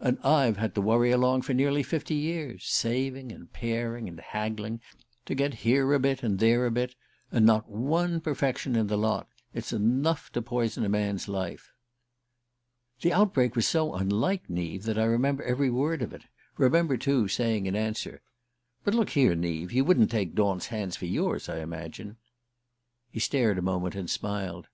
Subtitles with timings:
[0.00, 4.80] And I've had to worry along for nearly fifty years, saving and paring, and haggling
[4.80, 6.94] and intriguing, to get here a bit and there a bit
[7.30, 9.28] and not one perfection in the lot!
[9.52, 11.74] It's enough to poison a man's life."
[13.02, 16.22] The outbreak was so unlike Neave that I remember every word of it:
[16.56, 18.22] remember, too, saying in answer:
[18.82, 22.16] "But, look here, Neave, you wouldn't take Daunt's hands for yours, I imagine?"
[23.10, 24.68] He stared a moment and smiled.